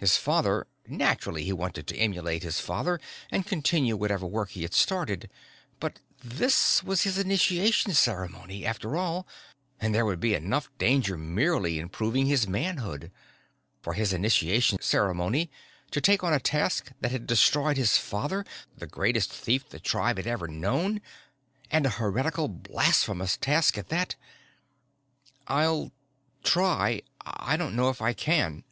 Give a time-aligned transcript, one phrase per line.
[0.00, 4.74] His father naturally, he wanted to emulate his father and continue whatever work he had
[4.74, 5.30] started.
[5.80, 9.26] But this was his initiation ceremony, after all,
[9.80, 13.10] and there would be enough danger merely in proving his manhood.
[13.80, 15.50] For his initiation ceremony
[15.90, 18.44] to take on a task that had destroyed his father,
[18.76, 21.00] the greatest thief the tribe had ever known,
[21.70, 24.16] and a heretical, blasphemous task at that....
[25.48, 25.92] "I'll
[26.42, 27.00] try.
[27.22, 28.64] I don't know if I can."